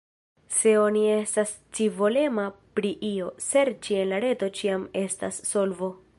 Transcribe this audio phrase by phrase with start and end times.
[0.59, 2.47] Se oni estas scivolema
[2.79, 5.97] pri io, serĉi en la reto ĉiam estas solvo.